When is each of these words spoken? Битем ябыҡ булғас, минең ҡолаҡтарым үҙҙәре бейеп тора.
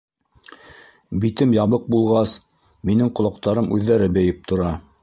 Битем 1.25 1.53
ябыҡ 1.57 1.85
булғас, 1.97 2.35
минең 2.91 3.13
ҡолаҡтарым 3.21 3.73
үҙҙәре 3.79 4.11
бейеп 4.19 4.47
тора. 4.53 4.75